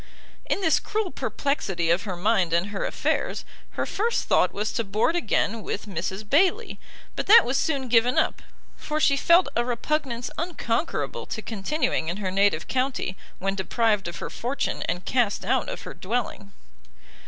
[0.49, 3.45] In this cruel perplexity of her mind and her affairs,
[3.77, 6.79] her first thought was to board again with Mrs Bayley;
[7.15, 8.41] but that was soon given up,
[8.75, 14.17] for she felt a repugnance unconquerable to continuing in her native county, when deprived of
[14.17, 16.51] her fortune, and cast out of her dwelling.